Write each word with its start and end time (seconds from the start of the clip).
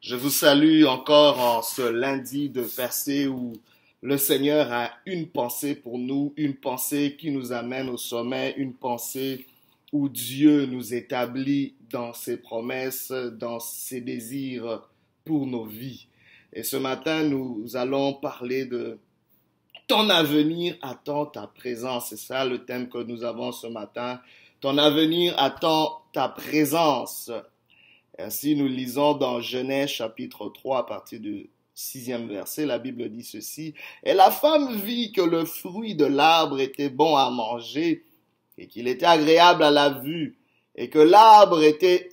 Je 0.00 0.16
vous 0.16 0.30
salue 0.30 0.84
encore 0.84 1.38
en 1.38 1.62
ce 1.62 1.82
lundi 1.82 2.48
de 2.48 2.62
percée 2.62 3.28
où 3.28 3.52
le 4.02 4.18
Seigneur 4.18 4.72
a 4.72 4.90
une 5.06 5.28
pensée 5.28 5.76
pour 5.76 5.96
nous, 5.98 6.32
une 6.36 6.56
pensée 6.56 7.16
qui 7.18 7.30
nous 7.30 7.52
amène 7.52 7.88
au 7.88 7.96
sommet, 7.96 8.54
une 8.56 8.74
pensée 8.74 9.46
où 9.92 10.08
Dieu 10.08 10.66
nous 10.66 10.92
établit 10.92 11.74
dans 11.88 12.12
ses 12.12 12.36
promesses, 12.36 13.12
dans 13.12 13.60
ses 13.60 14.00
désirs 14.00 14.82
pour 15.24 15.46
nos 15.46 15.64
vies. 15.64 16.08
Et 16.52 16.64
ce 16.64 16.76
matin, 16.76 17.22
nous 17.22 17.76
allons 17.76 18.14
parler 18.14 18.66
de 18.66 18.98
ton 19.86 20.10
avenir 20.10 20.76
attend 20.82 21.26
ta 21.26 21.46
présence. 21.46 22.08
C'est 22.08 22.16
ça 22.16 22.44
le 22.44 22.64
thème 22.64 22.88
que 22.88 22.98
nous 22.98 23.22
avons 23.22 23.52
ce 23.52 23.68
matin. 23.68 24.20
Ton 24.60 24.78
avenir 24.78 25.34
attend 25.38 26.02
ta 26.12 26.28
présence. 26.28 27.30
Ainsi, 28.18 28.54
nous 28.54 28.68
lisons 28.68 29.14
dans 29.14 29.40
Genèse 29.40 29.90
chapitre 29.90 30.48
3 30.48 30.78
à 30.78 30.82
partir 30.84 31.20
du 31.20 31.50
sixième 31.74 32.28
verset, 32.28 32.64
la 32.64 32.78
Bible 32.78 33.08
dit 33.08 33.24
ceci. 33.24 33.74
Et 34.04 34.14
la 34.14 34.30
femme 34.30 34.76
vit 34.76 35.10
que 35.12 35.20
le 35.20 35.44
fruit 35.44 35.96
de 35.96 36.04
l'arbre 36.04 36.60
était 36.60 36.90
bon 36.90 37.16
à 37.16 37.30
manger 37.30 38.04
et 38.56 38.68
qu'il 38.68 38.86
était 38.86 39.06
agréable 39.06 39.64
à 39.64 39.72
la 39.72 39.90
vue 39.90 40.38
et 40.76 40.88
que 40.88 41.00
l'arbre 41.00 41.62
était 41.62 42.10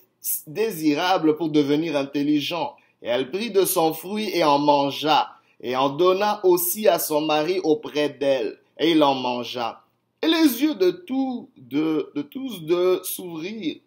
désirable 0.48 1.36
pour 1.36 1.50
devenir 1.50 1.96
intelligent. 1.96 2.76
Et 3.04 3.10
elle 3.10 3.30
prit 3.30 3.52
de 3.52 3.66
son 3.66 3.94
fruit 3.94 4.32
et 4.34 4.44
en 4.44 4.58
mangea 4.58 5.30
et 5.62 5.76
en 5.76 5.90
donna 5.90 6.40
aussi 6.44 6.88
à 6.88 7.00
son 7.00 7.22
mari 7.22 7.60
auprès 7.64 8.10
d'elle, 8.10 8.58
et 8.80 8.92
il 8.92 9.04
en 9.04 9.14
mangea. 9.14 9.84
Et 10.24 10.28
les 10.28 10.62
yeux 10.62 10.76
de, 10.76 10.92
tous 10.92 11.50
de, 11.56 12.12
de 12.16 12.22
tous 12.24 12.62
deux 12.62 13.04
s'ouvrirent, 13.04 13.78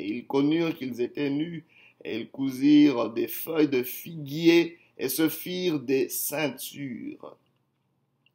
et 0.00 0.08
ils 0.08 0.26
connurent 0.26 0.74
qu'ils 0.74 1.00
étaient 1.00 1.30
nus, 1.30 1.64
et 2.04 2.18
ils 2.18 2.30
cousirent 2.30 3.10
des 3.10 3.28
feuilles 3.28 3.68
de 3.68 3.82
figuier, 3.82 4.78
et 4.96 5.08
se 5.08 5.28
firent 5.28 5.80
des 5.80 6.08
ceintures. 6.08 7.36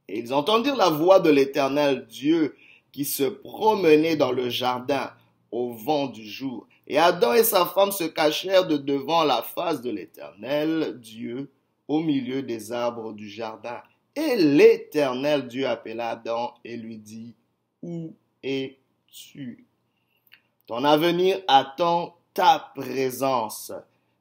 Et 0.08 0.20
ils 0.20 0.34
entendirent 0.34 0.76
la 0.76 0.90
voix 0.90 1.20
de 1.20 1.30
l'Éternel 1.30 2.06
Dieu 2.08 2.56
qui 2.92 3.06
se 3.06 3.24
promenait 3.24 4.16
dans 4.16 4.32
le 4.32 4.50
jardin 4.50 5.12
au 5.52 5.74
vent 5.74 6.08
du 6.08 6.26
jour. 6.26 6.68
Et 6.88 6.98
Adam 6.98 7.34
et 7.34 7.44
sa 7.44 7.66
femme 7.66 7.92
se 7.92 8.04
cachèrent 8.04 8.68
de 8.68 8.78
devant 8.78 9.24
la 9.24 9.42
face 9.42 9.82
de 9.82 9.90
l'Éternel 9.90 11.00
Dieu 11.00 11.50
au 11.88 12.00
milieu 12.00 12.44
des 12.44 12.72
arbres 12.72 13.14
du 13.14 13.28
jardin. 13.28 13.82
Et 14.16 14.36
l'Éternel 14.36 15.48
Dieu 15.48 15.68
appela 15.68 16.12
Adam 16.12 16.54
et 16.64 16.78
lui 16.78 16.98
dit, 16.98 17.34
Où 17.82 18.14
es-tu? 18.44 19.66
Ton 20.68 20.84
avenir 20.84 21.40
attend 21.48 22.16
ta 22.34 22.72
présence. 22.76 23.72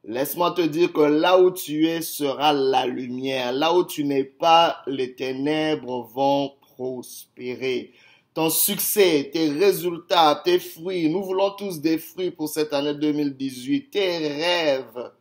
Laisse-moi 0.05 0.51
te 0.53 0.61
dire 0.61 0.93
que 0.93 1.01
là 1.01 1.41
où 1.41 1.51
tu 1.51 1.87
es 1.87 2.03
sera 2.03 2.53
la 2.53 2.87
lumière. 2.87 3.53
Là 3.53 3.75
où 3.75 3.85
tu 3.85 4.05
n'es 4.05 4.25
pas, 4.25 4.83
les 4.87 5.15
ténèbres 5.15 6.03
vont 6.15 6.53
prospérer. 6.61 7.93
Ton 8.35 8.51
succès, 8.51 9.31
tes 9.33 9.49
résultats, 9.49 10.43
tes 10.45 10.59
fruits, 10.59 11.09
nous 11.09 11.23
voulons 11.23 11.51
tous 11.53 11.81
des 11.81 11.99
fruits 11.99 12.33
pour 12.33 12.49
cette 12.49 12.73
année 12.73 12.95
2018. 12.95 13.91
Tes 13.91 14.19
rêves, 14.29 15.13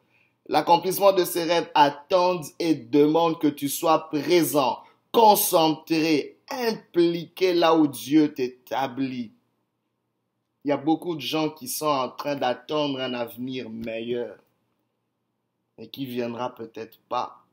L'accomplissement 0.48 1.14
de 1.14 1.24
ces 1.24 1.44
rêves 1.44 1.70
attend 1.74 2.42
et 2.60 2.76
demande 2.76 3.40
que 3.40 3.48
tu 3.48 3.70
sois 3.70 4.10
présent, 4.10 4.80
concentré, 5.12 6.38
impliqué 6.50 7.54
là 7.54 7.76
où 7.76 7.88
Dieu 7.88 8.34
t'établit. 8.34 9.32
Il 10.64 10.70
y 10.70 10.72
a 10.72 10.78
beaucoup 10.78 11.16
de 11.16 11.22
gens 11.22 11.50
qui 11.50 11.68
sont 11.68 11.86
en 11.86 12.10
train 12.10 12.36
d'attendre 12.36 13.00
un 13.02 13.14
avenir 13.14 13.70
meilleur 13.70 14.38
et 15.78 15.90
qui 15.90 16.06
viendra 16.06 16.54
peut-être 16.54 17.00
pas. 17.10 17.44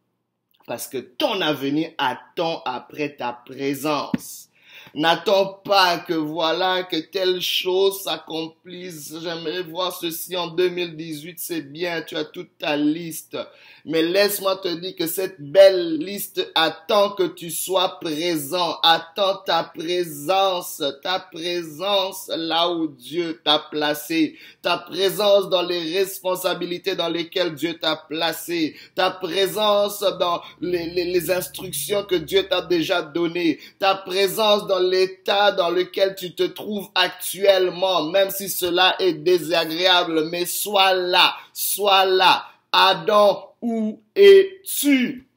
Parce 0.67 0.87
que 0.87 0.99
ton 0.99 1.41
avenir 1.41 1.93
attend 1.99 2.63
après 2.65 3.17
ta 3.17 3.33
présence. 3.33 4.50
N'attends 4.95 5.61
pas 5.65 5.99
que 5.99 6.15
voilà, 6.15 6.83
que 6.83 6.97
telle 6.97 7.41
chose 7.41 8.03
s'accomplisse. 8.03 9.15
J'aimerais 9.23 9.63
voir 9.63 9.97
ceci 9.97 10.37
en 10.37 10.49
2018, 10.49 11.39
c'est 11.39 11.61
bien, 11.61 12.03
tu 12.03 12.17
as 12.17 12.25
toute 12.25 12.59
ta 12.59 12.77
liste. 12.77 13.37
Mais 13.85 14.03
laisse-moi 14.03 14.57
te 14.57 14.69
dire 14.69 14.95
que 14.97 15.07
cette 15.07 15.41
belle 15.41 15.99
liste 15.99 16.47
attend 16.55 17.11
que 17.11 17.23
tu 17.23 17.51
sois 17.51 18.01
présent, 18.01 18.79
attend 18.83 19.37
ta 19.47 19.65
présence, 19.65 20.83
ta 21.03 21.21
présence 21.21 22.31
là 22.35 22.71
où 22.71 22.89
Dieu 22.89 23.41
t'a 23.45 23.59
placé, 23.59 24.37
ta 24.61 24.77
présence 24.77 25.49
dans 25.49 25.63
les 25.63 25.99
responsabilités 25.99 26.97
dans 26.97 27.09
lesquelles 27.09 27.55
Dieu 27.55 27.79
t'a 27.79 27.97
placé, 27.97 28.77
ta 28.95 29.11
présence 29.11 30.01
dans 30.01 30.43
les 30.61 31.31
instructions 31.31 32.05
que 32.05 32.17
Dieu 32.17 32.47
t'a 32.49 32.63
déjà 32.63 33.03
données, 33.03 33.59
ta 33.79 33.95
présence 33.95 34.67
dans 34.67 34.80
l'état 34.81 35.53
dans 35.53 35.71
lequel 35.71 36.15
tu 36.15 36.35
te 36.35 36.43
trouves 36.43 36.89
actuellement, 36.95 38.05
même 38.11 38.31
si 38.31 38.49
cela 38.49 38.97
est 38.99 39.13
désagréable, 39.13 40.29
mais 40.31 40.47
sois 40.47 40.93
là, 40.93 41.35
sois 41.53 42.05
là. 42.05 42.45
Adam, 42.73 43.55
où 43.63 44.01
es-tu? 44.15 45.30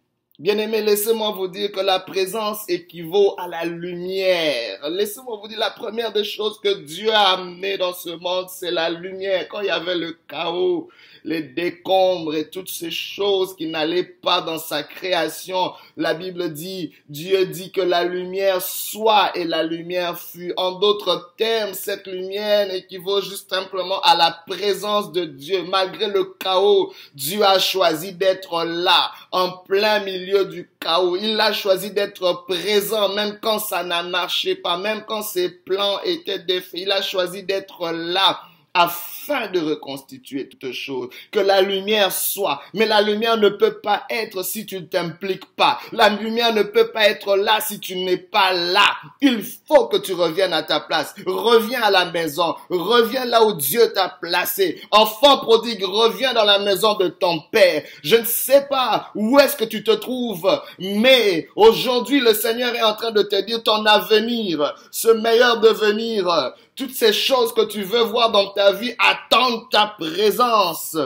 Bien-aimé, 0.44 0.81
laissez-moi 0.81 1.31
vous 1.31 1.48
dire 1.48 1.72
que 1.72 1.80
la 1.80 2.02
présence 2.02 2.66
équivaut 2.68 3.34
à 3.38 3.48
la 3.48 3.64
lumière. 3.64 4.90
Laissez-moi 4.90 5.40
vous 5.42 5.48
dire 5.48 5.58
la 5.58 5.72
première 5.72 6.12
des 6.12 6.26
choses 6.26 6.59
que 6.59 6.81
Dieu 6.84 7.14
a 7.14 7.36
amené 7.36 7.78
dans 7.78 7.94
ce 7.94 8.09
monde, 8.09 8.48
c'est 8.50 8.70
la 8.70 8.90
lumière. 8.90 9.48
Quand 9.48 9.62
il 9.62 9.68
y 9.68 9.70
avait 9.70 9.96
le 9.96 10.18
chaos, 10.28 10.90
les 11.24 11.42
décombres 11.42 12.36
et 12.36 12.50
toutes 12.50 12.70
ces 12.70 12.92
choses 12.92 13.56
qui 13.56 13.68
n'allaient 13.68 14.04
pas 14.04 14.42
dans 14.42 14.58
sa 14.58 14.84
création. 14.84 15.72
La 15.96 16.14
Bible 16.14 16.52
dit, 16.52 16.92
Dieu 17.08 17.46
dit 17.46 17.72
que 17.72 17.81
la 17.81 18.04
lumière 18.04 18.62
soit 18.62 19.31
et 19.36 19.46
la 19.46 19.64
lumière 19.64 20.20
fut. 20.20 20.54
En 20.58 20.74
d'autres 20.74 21.34
termes, 21.38 21.74
cette 21.74 22.08
lumière 22.08 22.74
équivaut 22.74 23.22
juste 23.22 23.50
simplement 23.50 24.02
à 24.02 24.16
la 24.16 24.44
présence 24.48 25.12
de 25.12 25.25
Dieu. 25.25 25.64
Malgré 25.64 26.08
le 26.08 26.25
chaos, 26.25 26.94
Dieu 27.16 27.44
a 27.44 27.60
choisi 27.60 28.14
d'être 28.14 28.64
là, 28.66 29.12
en 29.34 29.50
plein 29.50 30.00
milieu 30.00 30.46
du 30.46 30.70
chaos. 30.80 31.18
Il 31.18 31.40
a 31.42 31.52
choisi 31.52 31.92
d'être 31.92 32.46
présent 32.48 33.10
même 33.14 33.40
quand 33.42 33.58
ça 33.58 33.84
n'a 33.84 34.04
marché 34.04 34.56
pas, 34.56 34.78
même 34.78 35.04
quand 35.08 35.24
ses 35.24 35.50
plans 35.50 36.00
étaient 36.06 36.40
défaits. 36.40 36.82
Il 36.82 36.92
a 36.92 37.02
choisi 37.02 37.42
d'être 37.44 37.92
là 37.92 38.40
afin 38.74 39.48
de 39.48 39.60
reconstituer 39.60 40.50
toutes 40.50 40.72
choses. 40.74 41.10
Que 41.32 41.40
la 41.40 41.62
lumière 41.62 42.12
soit. 42.12 42.62
Mais 42.74 42.86
la 42.86 43.02
lumière 43.02 43.38
ne 43.38 43.50
peut 43.50 43.80
pas 43.80 44.04
être 44.10 44.44
si 44.44 44.66
tu 44.66 44.76
ne 44.76 44.86
t'impliques 44.86 45.56
pas. 45.56 45.80
La 45.92 46.10
lumière 46.10 46.54
ne 46.54 46.64
peut 46.64 46.92
pas 46.92 47.08
être 47.08 47.36
là 47.36 47.60
si 47.62 47.80
tu 47.80 47.96
n'es 47.96 48.18
pas 48.18 48.54
là. 48.54 48.96
Il 49.22 49.44
faut 49.68 49.88
que 49.88 49.98
tu 49.98 50.14
reviennes 50.14 50.54
à 50.54 50.64
ta 50.64 50.80
place. 50.80 51.14
Reviens 51.26 51.82
à 51.84 51.92
la 51.92 52.06
maison. 52.12 52.56
Reviens 52.70 53.26
là 53.26 53.44
où 53.46 53.54
Dieu 53.54 53.94
t'a 53.94 54.10
placé. 54.10 54.82
Enfant 54.92 55.38
prodigue, 55.38 55.84
reviens 55.84 56.34
dans 56.34 56.46
la 56.46 56.60
maison 56.60 56.96
de 56.96 57.08
ton 57.08 57.40
Père. 57.52 57.84
Je 58.04 58.16
ne 58.16 58.26
sais 58.26 58.68
pas 58.70 59.12
où 59.16 59.40
est-ce 59.40 59.56
que 59.56 59.64
tu 59.64 59.84
te 59.84 59.92
trouves, 59.92 60.50
mais 60.80 61.48
aujourd'hui 61.56 62.20
le 62.20 62.34
Seigneur 62.34 62.74
est 62.76 62.82
en 62.82 62.96
train 62.96 63.12
de 63.12 63.22
te 63.22 63.40
dire 63.42 63.62
ton 63.64 63.86
avenir, 63.86 64.74
ce 64.92 65.10
meilleur 65.10 65.60
devenir, 65.60 66.54
toutes 66.76 66.94
ces 66.94 67.14
choses 67.14 67.54
que 67.54 67.66
tu 67.66 67.84
veux 67.84 68.04
voir 68.04 68.32
dans 68.32 68.52
ta 68.52 68.74
vie 68.74 68.96
attendent 69.00 69.70
ta 69.70 69.88
présence. 69.98 70.98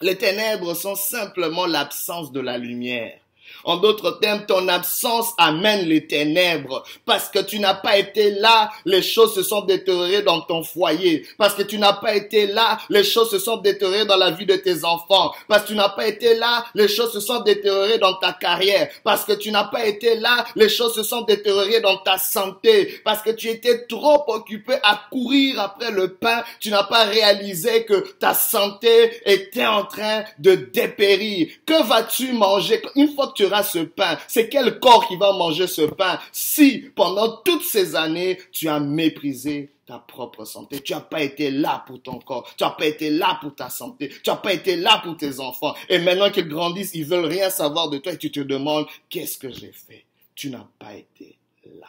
Les 0.00 0.16
ténèbres 0.16 0.74
sont 0.74 0.94
simplement 0.94 1.66
l'absence 1.66 2.32
de 2.32 2.40
la 2.40 2.58
lumière. 2.58 3.18
En 3.64 3.76
d'autres 3.76 4.18
termes, 4.20 4.46
ton 4.46 4.68
absence 4.68 5.32
amène 5.38 5.86
les 5.86 6.06
ténèbres. 6.06 6.82
Parce 7.04 7.28
que 7.28 7.38
tu 7.38 7.58
n'as 7.58 7.74
pas 7.74 7.98
été 7.98 8.30
là, 8.30 8.70
les 8.84 9.02
choses 9.02 9.34
se 9.34 9.42
sont 9.42 9.62
détériorées 9.62 10.22
dans 10.22 10.40
ton 10.40 10.62
foyer. 10.62 11.26
Parce 11.36 11.54
que 11.54 11.62
tu 11.62 11.78
n'as 11.78 11.94
pas 11.94 12.14
été 12.14 12.46
là, 12.46 12.78
les 12.88 13.04
choses 13.04 13.30
se 13.30 13.38
sont 13.38 13.58
détériorées 13.58 14.06
dans 14.06 14.16
la 14.16 14.30
vie 14.30 14.46
de 14.46 14.56
tes 14.56 14.84
enfants. 14.84 15.32
Parce 15.48 15.62
que 15.62 15.68
tu 15.68 15.74
n'as 15.74 15.90
pas 15.90 16.06
été 16.06 16.34
là, 16.36 16.64
les 16.74 16.88
choses 16.88 17.12
se 17.12 17.20
sont 17.20 17.40
détériorées 17.40 17.98
dans 17.98 18.14
ta 18.14 18.32
carrière. 18.32 18.88
Parce 19.04 19.24
que 19.24 19.32
tu 19.32 19.50
n'as 19.50 19.64
pas 19.64 19.86
été 19.86 20.16
là, 20.16 20.44
les 20.56 20.68
choses 20.68 20.94
se 20.94 21.02
sont 21.02 21.22
détériorées 21.22 21.80
dans 21.80 21.98
ta 21.98 22.18
santé. 22.18 23.00
Parce 23.04 23.22
que 23.22 23.30
tu 23.30 23.48
étais 23.48 23.86
trop 23.86 24.24
occupé 24.28 24.74
à 24.82 25.00
courir 25.10 25.60
après 25.60 25.90
le 25.90 26.14
pain, 26.14 26.42
tu 26.60 26.70
n'as 26.70 26.84
pas 26.84 27.04
réalisé 27.04 27.84
que 27.84 27.94
ta 28.18 28.34
santé 28.34 29.10
était 29.24 29.66
en 29.66 29.84
train 29.84 30.24
de 30.38 30.54
dépérir. 30.54 31.48
Que 31.66 31.82
vas-tu 31.86 32.32
manger? 32.32 32.82
Une 32.94 33.14
fois 33.14 33.28
que 33.28 33.37
tu 33.38 33.44
ce 33.64 33.78
pain 33.84 34.18
C'est 34.26 34.48
quel 34.48 34.80
corps 34.80 35.06
qui 35.06 35.16
va 35.16 35.32
manger 35.32 35.66
ce 35.68 35.82
pain 35.82 36.18
si 36.32 36.80
pendant 36.96 37.36
toutes 37.44 37.62
ces 37.62 37.94
années, 37.94 38.38
tu 38.50 38.68
as 38.68 38.80
méprisé 38.80 39.72
ta 39.86 39.98
propre 39.98 40.44
santé? 40.44 40.80
Tu 40.80 40.92
n'as 40.92 41.00
pas 41.00 41.22
été 41.22 41.50
là 41.50 41.84
pour 41.86 42.02
ton 42.02 42.18
corps. 42.18 42.50
Tu 42.56 42.64
n'as 42.64 42.70
pas 42.70 42.86
été 42.86 43.10
là 43.10 43.38
pour 43.40 43.54
ta 43.54 43.70
santé. 43.70 44.08
Tu 44.08 44.28
n'as 44.28 44.36
pas 44.36 44.52
été 44.52 44.74
là 44.76 45.00
pour 45.04 45.16
tes 45.16 45.38
enfants. 45.38 45.74
Et 45.88 45.98
maintenant 45.98 46.30
qu'ils 46.30 46.48
grandissent, 46.48 46.94
ils 46.94 47.06
veulent 47.06 47.26
rien 47.26 47.48
savoir 47.48 47.88
de 47.90 47.98
toi 47.98 48.12
et 48.12 48.18
tu 48.18 48.32
te 48.32 48.40
demandes, 48.40 48.86
qu'est-ce 49.08 49.38
que 49.38 49.50
j'ai 49.50 49.72
fait? 49.72 50.04
Tu 50.34 50.50
n'as 50.50 50.66
pas 50.78 50.94
été 50.94 51.38
là. 51.80 51.86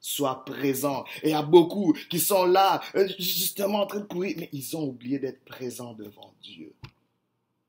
soit 0.00 0.44
présent. 0.44 1.04
Et 1.22 1.28
il 1.28 1.32
y 1.32 1.34
a 1.34 1.42
beaucoup 1.42 1.92
qui 2.08 2.20
sont 2.20 2.44
là, 2.46 2.80
euh, 2.94 3.08
justement 3.18 3.80
en 3.80 3.86
train 3.86 4.00
de 4.00 4.04
courir, 4.04 4.36
mais 4.38 4.48
ils 4.52 4.76
ont 4.76 4.84
oublié 4.84 5.18
d'être 5.18 5.44
présents 5.44 5.94
devant 5.94 6.32
Dieu. 6.42 6.72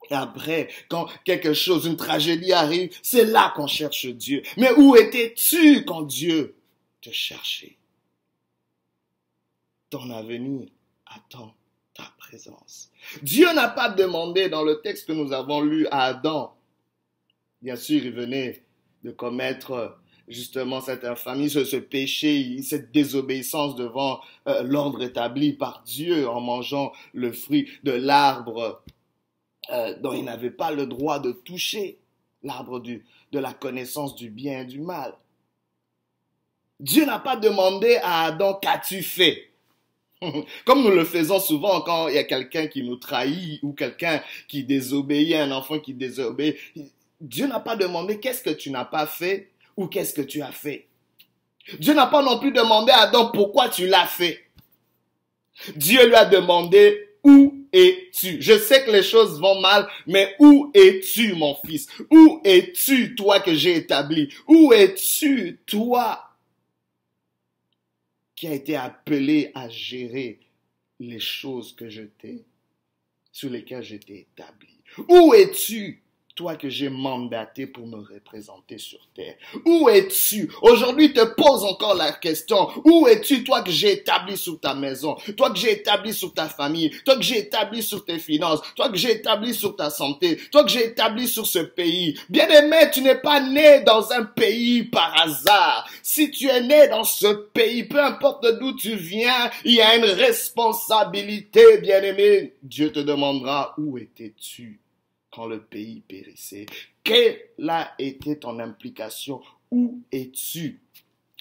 Et 0.09 0.13
après, 0.13 0.69
quand 0.89 1.07
quelque 1.23 1.53
chose, 1.53 1.85
une 1.85 1.97
tragédie 1.97 2.53
arrive, 2.53 2.97
c'est 3.01 3.25
là 3.25 3.53
qu'on 3.55 3.67
cherche 3.67 4.05
Dieu. 4.05 4.41
Mais 4.57 4.71
où 4.73 4.95
étais-tu 4.95 5.85
quand 5.85 6.03
Dieu 6.03 6.55
te 7.01 7.09
cherchait? 7.11 7.77
Ton 9.89 10.09
avenir 10.11 10.67
attend 11.05 11.53
ta 11.93 12.11
présence. 12.17 12.91
Dieu 13.21 13.51
n'a 13.53 13.69
pas 13.69 13.89
demandé 13.89 14.49
dans 14.49 14.63
le 14.63 14.81
texte 14.81 15.07
que 15.07 15.13
nous 15.13 15.33
avons 15.33 15.61
lu 15.61 15.87
à 15.91 16.03
Adam. 16.03 16.55
Bien 17.61 17.75
sûr, 17.75 18.03
il 18.03 18.11
venait 18.11 18.63
de 19.03 19.11
commettre 19.11 19.97
justement 20.27 20.81
cette 20.81 21.05
infamie, 21.05 21.49
ce, 21.49 21.77
péché, 21.77 22.61
cette 22.61 22.91
désobéissance 22.91 23.75
devant 23.75 24.19
euh, 24.47 24.61
l'ordre 24.63 25.01
établi 25.01 25.53
par 25.53 25.83
Dieu 25.85 26.27
en 26.27 26.41
mangeant 26.41 26.91
le 27.13 27.31
fruit 27.31 27.69
de 27.83 27.91
l'arbre 27.91 28.83
euh, 29.71 29.95
dont 29.99 30.13
il 30.13 30.23
n'avait 30.23 30.51
pas 30.51 30.71
le 30.71 30.85
droit 30.85 31.19
de 31.19 31.31
toucher, 31.31 31.97
l'arbre 32.43 32.79
de 32.79 33.39
la 33.39 33.53
connaissance 33.53 34.15
du 34.15 34.29
bien 34.29 34.61
et 34.61 34.65
du 34.65 34.79
mal. 34.79 35.13
Dieu 36.79 37.05
n'a 37.05 37.19
pas 37.19 37.35
demandé 37.35 37.97
à 38.03 38.25
Adam 38.25 38.53
qu'as-tu 38.55 39.01
fait? 39.01 39.51
Comme 40.65 40.83
nous 40.83 40.91
le 40.91 41.05
faisons 41.05 41.39
souvent 41.39 41.81
quand 41.81 42.07
il 42.07 42.15
y 42.15 42.19
a 42.19 42.23
quelqu'un 42.23 42.67
qui 42.67 42.83
nous 42.83 42.95
trahit 42.95 43.59
ou 43.63 43.73
quelqu'un 43.73 44.21
qui 44.47 44.63
désobéit, 44.63 45.35
un 45.35 45.51
enfant 45.51 45.79
qui 45.79 45.93
désobéit. 45.93 46.55
Dieu 47.19 47.47
n'a 47.47 47.59
pas 47.59 47.75
demandé 47.75 48.19
qu'est-ce 48.19 48.43
que 48.43 48.51
tu 48.51 48.69
n'as 48.71 48.85
pas 48.85 49.07
fait 49.07 49.51
ou 49.75 49.87
qu'est-ce 49.87 50.13
que 50.13 50.21
tu 50.21 50.41
as 50.41 50.51
fait? 50.51 50.87
Dieu 51.79 51.93
n'a 51.93 52.07
pas 52.07 52.21
non 52.23 52.39
plus 52.39 52.51
demandé 52.51 52.91
à 52.91 53.01
Adam 53.01 53.31
pourquoi 53.31 53.69
tu 53.69 53.87
l'as 53.87 54.07
fait? 54.07 54.45
Dieu 55.75 56.05
lui 56.05 56.15
a 56.15 56.25
demandé 56.25 57.09
où 57.23 57.56
Je 58.13 58.57
sais 58.57 58.85
que 58.85 58.91
les 58.91 59.03
choses 59.03 59.39
vont 59.39 59.59
mal, 59.59 59.87
mais 60.05 60.35
où 60.39 60.71
es-tu 60.73 61.33
mon 61.33 61.55
fils? 61.65 61.87
Où 62.09 62.41
es-tu 62.43 63.15
toi 63.15 63.39
que 63.39 63.53
j'ai 63.53 63.75
établi? 63.77 64.33
Où 64.47 64.73
es-tu 64.73 65.59
toi 65.65 66.23
qui 68.35 68.47
a 68.47 68.53
été 68.53 68.75
appelé 68.75 69.51
à 69.55 69.69
gérer 69.69 70.39
les 70.99 71.19
choses 71.19 71.75
que 71.75 71.89
je 71.89 72.03
t'ai, 72.03 72.43
sur 73.31 73.49
lesquelles 73.49 73.83
je 73.83 73.97
t'ai 73.97 74.27
établi? 74.31 74.79
Où 75.07 75.33
es-tu? 75.33 76.03
Toi 76.37 76.55
que 76.55 76.69
j'ai 76.69 76.87
mandaté 76.87 77.65
pour 77.65 77.87
me 77.87 77.97
représenter 77.97 78.77
sur 78.77 78.99
terre. 79.15 79.35
Où 79.65 79.89
es-tu? 79.89 80.49
Aujourd'hui, 80.61 81.11
te 81.11 81.25
pose 81.25 81.63
encore 81.63 81.95
la 81.95 82.13
question. 82.13 82.69
Où 82.85 83.07
es-tu, 83.07 83.43
toi 83.43 83.63
que 83.63 83.71
j'ai 83.71 83.93
établi 83.93 84.37
sur 84.37 84.59
ta 84.59 84.75
maison, 84.75 85.17
toi 85.35 85.49
que 85.49 85.57
j'ai 85.57 85.71
établi 85.71 86.13
sur 86.13 86.33
ta 86.33 86.47
famille, 86.47 86.91
toi 87.03 87.15
que 87.15 87.23
j'ai 87.23 87.39
établi 87.39 87.81
sur 87.81 88.05
tes 88.05 88.19
finances, 88.19 88.61
toi 88.75 88.89
que 88.89 88.97
j'ai 88.97 89.13
établi 89.13 89.53
sur 89.53 89.75
ta 89.75 89.89
santé, 89.89 90.37
toi 90.51 90.63
que 90.63 90.69
j'ai 90.69 90.85
établi 90.85 91.27
sur 91.27 91.47
ce 91.47 91.59
pays? 91.59 92.17
Bien-aimé, 92.29 92.91
tu 92.93 93.01
n'es 93.01 93.19
pas 93.19 93.41
né 93.41 93.81
dans 93.81 94.11
un 94.11 94.23
pays 94.23 94.83
par 94.83 95.19
hasard. 95.19 95.89
Si 96.03 96.29
tu 96.29 96.47
es 96.47 96.61
né 96.61 96.87
dans 96.87 97.03
ce 97.03 97.33
pays, 97.33 97.83
peu 97.83 97.99
importe 97.99 98.45
d'où 98.59 98.75
tu 98.75 98.95
viens, 98.95 99.49
il 99.65 99.73
y 99.73 99.81
a 99.81 99.95
une 99.95 100.05
responsabilité, 100.05 101.79
bien-aimé. 101.79 102.53
Dieu 102.61 102.91
te 102.91 102.99
demandera 102.99 103.73
où 103.79 103.97
étais-tu? 103.97 104.79
Quand 105.37 105.45
le 105.45 105.61
pays 105.61 106.01
périssait. 106.07 106.65
Quelle 107.03 107.39
a 107.69 107.91
été 107.99 108.39
ton 108.39 108.57
implication? 108.59 109.39
Où 109.69 110.01
es-tu? 110.11 110.81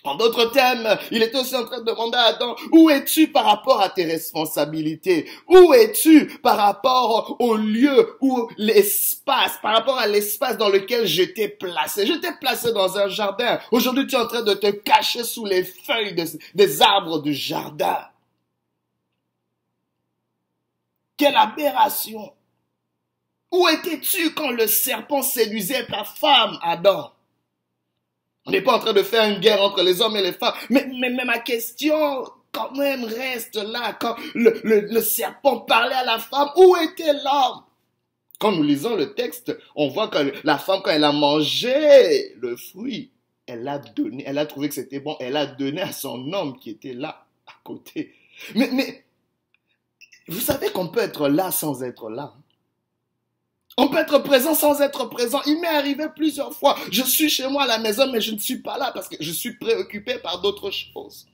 En 0.04 0.16
d'autres 0.16 0.52
termes, 0.52 0.98
il 1.10 1.22
était 1.22 1.38
aussi 1.38 1.56
en 1.56 1.64
train 1.64 1.80
de 1.80 1.86
demander 1.86 2.18
à 2.18 2.26
Adam, 2.26 2.54
où 2.72 2.90
es-tu 2.90 3.28
par 3.28 3.46
rapport 3.46 3.80
à 3.80 3.88
tes 3.88 4.04
responsabilités? 4.04 5.26
Où 5.48 5.72
es-tu 5.72 6.26
par 6.40 6.58
rapport 6.58 7.36
au 7.40 7.56
lieu 7.56 8.16
ou 8.20 8.48
l'espace, 8.58 9.58
par 9.62 9.74
rapport 9.74 9.98
à 9.98 10.06
l'espace 10.06 10.58
dans 10.58 10.68
lequel 10.68 11.06
je 11.06 11.22
t'ai 11.22 11.48
placé? 11.48 12.06
Je 12.06 12.12
t'ai 12.12 12.32
placé 12.38 12.72
dans 12.74 12.98
un 12.98 13.08
jardin. 13.08 13.58
Aujourd'hui, 13.72 14.06
tu 14.06 14.14
es 14.14 14.18
en 14.18 14.28
train 14.28 14.42
de 14.42 14.54
te 14.54 14.70
cacher 14.70 15.24
sous 15.24 15.46
les 15.46 15.64
feuilles 15.64 16.14
des 16.54 16.82
arbres 16.82 17.22
du 17.22 17.32
jardin. 17.32 17.98
Quelle 21.16 21.36
aberration 21.36 22.30
où 23.52 23.68
étais-tu 23.68 24.34
quand 24.34 24.50
le 24.50 24.66
serpent 24.66 25.22
séduisait 25.22 25.86
ta 25.86 26.04
femme, 26.04 26.58
Adam? 26.62 27.12
On 28.44 28.52
n'est 28.52 28.62
pas 28.62 28.76
en 28.76 28.78
train 28.78 28.92
de 28.92 29.02
faire 29.02 29.28
une 29.28 29.40
guerre 29.40 29.62
entre 29.62 29.82
les 29.82 30.00
hommes 30.00 30.16
et 30.16 30.22
les 30.22 30.32
femmes, 30.32 30.54
mais, 30.70 30.86
mais, 30.98 31.24
ma 31.24 31.38
question 31.38 32.26
quand 32.52 32.72
même 32.76 33.04
reste 33.04 33.56
là. 33.56 33.92
Quand 34.00 34.16
le, 34.34 35.00
serpent 35.00 35.60
parlait 35.60 35.94
à 35.94 36.04
la 36.04 36.18
femme, 36.18 36.48
où 36.56 36.76
était 36.76 37.12
l'homme? 37.12 37.62
Quand 38.38 38.52
nous 38.52 38.62
lisons 38.62 38.96
le 38.96 39.14
texte, 39.14 39.56
on 39.74 39.88
voit 39.88 40.08
que 40.08 40.32
la 40.44 40.58
femme, 40.58 40.80
quand 40.84 40.90
elle 40.90 41.04
a 41.04 41.12
mangé 41.12 42.34
le 42.36 42.56
fruit, 42.56 43.10
elle 43.46 43.66
a 43.66 43.78
donné, 43.78 44.24
elle 44.26 44.38
a 44.38 44.46
trouvé 44.46 44.68
que 44.68 44.74
c'était 44.74 45.00
bon, 45.00 45.16
elle 45.20 45.36
a 45.36 45.46
donné 45.46 45.80
à 45.80 45.92
son 45.92 46.32
homme 46.32 46.58
qui 46.58 46.70
était 46.70 46.92
là, 46.92 47.26
à 47.46 47.52
côté. 47.64 48.14
Mais, 48.54 48.70
mais, 48.72 49.04
vous 50.28 50.40
savez 50.40 50.70
qu'on 50.70 50.88
peut 50.88 51.00
être 51.00 51.28
là 51.28 51.50
sans 51.50 51.82
être 51.82 52.10
là. 52.10 52.34
On 53.76 53.88
peut 53.88 53.98
être 53.98 54.18
présent 54.20 54.54
sans 54.54 54.80
être 54.80 55.04
présent. 55.06 55.42
Il 55.46 55.60
m'est 55.60 55.66
arrivé 55.66 56.06
plusieurs 56.14 56.54
fois. 56.54 56.78
Je 56.90 57.02
suis 57.02 57.28
chez 57.28 57.46
moi 57.48 57.64
à 57.64 57.66
la 57.66 57.78
maison, 57.78 58.10
mais 58.10 58.22
je 58.22 58.32
ne 58.32 58.38
suis 58.38 58.58
pas 58.58 58.78
là 58.78 58.90
parce 58.92 59.08
que 59.08 59.16
je 59.20 59.30
suis 59.30 59.58
préoccupé 59.58 60.18
par 60.18 60.40
d'autres 60.40 60.70
choses. 60.70 61.26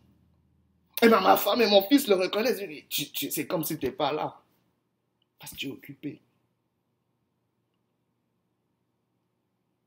Et 1.01 1.09
bien 1.09 1.21
ma 1.21 1.37
femme 1.37 1.61
et 1.61 1.67
mon 1.67 1.83
fils 1.83 2.07
le 2.09 2.17
reconnaissent. 2.17 2.61
c'est 3.31 3.47
comme 3.47 3.65
si 3.65 3.79
tu 3.79 3.87
n'es 3.87 3.93
pas 3.93 4.13
là. 4.13 4.41
Parce 5.39 5.53
que 5.53 5.59
tu 5.59 5.69
es 5.69 5.71
occupé. 5.71 6.21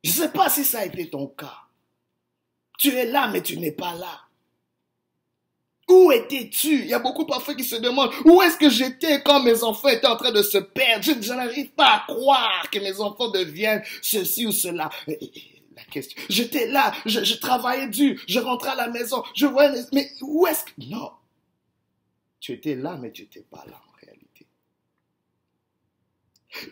Je 0.04 0.12
ne 0.12 0.16
sais 0.16 0.31
pas 0.31 0.50
si 0.50 0.63
ça 0.63 0.80
a 0.80 0.86
été 0.86 1.10
ton 1.10 1.28
cas. 1.28 1.62
Tu 2.78 2.90
es 2.90 3.06
là, 3.06 3.28
mais 3.28 3.42
tu 3.42 3.57
n'es 3.57 3.72
pas 3.72 3.96
là. 3.96 4.25
Où 5.87 6.11
étais-tu? 6.11 6.79
Il 6.79 6.87
y 6.87 6.93
a 6.93 6.99
beaucoup 6.99 7.25
parfois 7.25 7.53
qui 7.53 7.63
se 7.63 7.75
demandent 7.75 8.11
où 8.25 8.41
est-ce 8.41 8.57
que 8.57 8.69
j'étais 8.69 9.21
quand 9.21 9.43
mes 9.43 9.63
enfants 9.63 9.89
étaient 9.89 10.07
en 10.07 10.15
train 10.15 10.31
de 10.31 10.41
se 10.41 10.57
perdre? 10.57 11.03
Je, 11.03 11.33
n'arrive 11.33 11.71
pas 11.71 11.97
à 11.97 12.03
croire 12.07 12.69
que 12.71 12.79
mes 12.79 12.99
enfants 12.99 13.29
deviennent 13.29 13.83
ceci 14.01 14.47
ou 14.47 14.51
cela. 14.51 14.89
La 15.07 15.83
question, 15.91 16.19
j'étais 16.29 16.67
là, 16.67 16.91
je, 17.05 17.35
travaillais 17.35 17.87
dur, 17.87 18.19
je 18.27 18.39
rentrais 18.39 18.71
à 18.71 18.75
la 18.75 18.87
maison, 18.87 19.23
je 19.35 19.45
voyais, 19.45 19.81
mais 19.93 20.09
où 20.21 20.47
est-ce 20.47 20.63
que... 20.63 20.71
Non, 20.77 21.11
tu 22.39 22.53
étais 22.53 22.75
là, 22.75 22.97
mais 22.99 23.11
tu 23.11 23.23
n'étais 23.23 23.41
pas 23.41 23.63
là 23.67 23.75
en 23.75 24.05
réalité. 24.05 24.47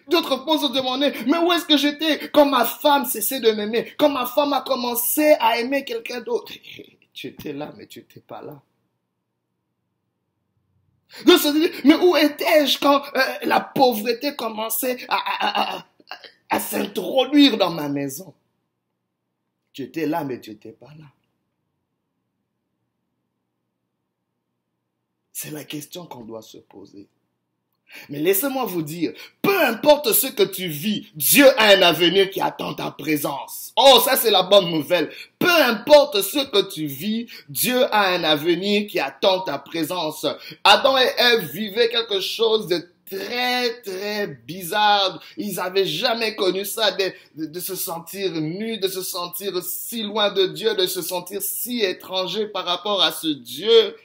D'autres 0.07 0.43
fois 0.43 0.57
se 0.57 0.73
demandaient, 0.73 1.13
mais 1.27 1.37
où 1.37 1.51
est-ce 1.51 1.65
que 1.65 1.77
j'étais 1.77 2.29
quand 2.31 2.45
ma 2.45 2.65
femme 2.65 3.05
cessait 3.05 3.41
de 3.41 3.51
m'aimer, 3.51 3.93
quand 3.97 4.09
ma 4.09 4.25
femme 4.25 4.53
a 4.53 4.61
commencé 4.61 5.35
à 5.39 5.59
aimer 5.59 5.83
quelqu'un 5.83 6.21
d'autre? 6.21 6.51
Tu 7.13 7.27
étais 7.27 7.53
là, 7.53 7.71
mais 7.77 7.85
tu 7.85 7.99
n'étais 7.99 8.21
pas 8.21 8.41
là 8.41 8.59
mais 11.85 11.95
où 11.95 12.15
étais-je 12.15 12.79
quand 12.79 13.03
euh, 13.15 13.19
la 13.43 13.59
pauvreté 13.59 14.35
commençait 14.35 15.05
à, 15.09 15.85
à 16.49 16.59
s'introduire 16.59 17.57
dans 17.57 17.71
ma 17.71 17.89
maison? 17.89 18.33
Tu 19.73 19.83
étais 19.83 20.05
là, 20.05 20.23
mais 20.23 20.39
tu 20.39 20.51
n'étais 20.51 20.71
pas 20.71 20.93
là. 20.99 21.05
C'est 25.31 25.51
la 25.51 25.63
question 25.63 26.05
qu'on 26.05 26.23
doit 26.23 26.43
se 26.43 26.59
poser. 26.59 27.07
Mais 28.09 28.19
laissez-moi 28.19 28.65
vous 28.65 28.81
dire, 28.81 29.13
peu 29.41 29.63
importe 29.63 30.11
ce 30.13 30.27
que 30.27 30.43
tu 30.43 30.67
vis, 30.67 31.07
Dieu 31.15 31.47
a 31.59 31.75
un 31.75 31.81
avenir 31.81 32.29
qui 32.29 32.41
attend 32.41 32.73
ta 32.73 32.91
présence. 32.91 33.73
Oh, 33.75 33.99
ça 34.03 34.15
c'est 34.15 34.31
la 34.31 34.43
bonne 34.43 34.69
nouvelle. 34.69 35.09
Peu 35.39 35.61
importe 35.63 36.21
ce 36.21 36.39
que 36.39 36.71
tu 36.71 36.85
vis, 36.85 37.27
Dieu 37.49 37.83
a 37.93 38.09
un 38.09 38.23
avenir 38.23 38.87
qui 38.87 38.99
attend 38.99 39.41
ta 39.41 39.57
présence. 39.57 40.25
Adam 40.63 40.97
et 40.97 41.09
Ève 41.17 41.51
vivaient 41.51 41.89
quelque 41.89 42.19
chose 42.19 42.67
de 42.67 42.87
très 43.09 43.81
très 43.81 44.27
bizarre. 44.27 45.21
Ils 45.37 45.59
avaient 45.59 45.85
jamais 45.85 46.35
connu 46.35 46.65
ça, 46.65 46.91
de, 46.91 47.11
de, 47.35 47.59
se 47.59 47.75
sentir 47.75 48.31
nus, 48.33 48.77
de 48.77 48.87
se 48.87 49.01
sentir 49.01 49.61
si 49.63 50.03
loin 50.03 50.31
de 50.31 50.47
Dieu, 50.47 50.75
de 50.75 50.85
se 50.85 51.01
sentir 51.01 51.41
si 51.41 51.81
étranger 51.81 52.47
par 52.47 52.65
rapport 52.65 53.01
à 53.01 53.11
ce 53.11 53.27
Dieu 53.27 53.95